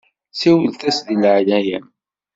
Sawel-as 0.39 0.97
di 1.05 1.15
leɛnaya-m. 1.21 1.85